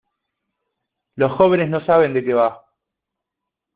[1.15, 2.65] Los jóvenes no saben de qué va.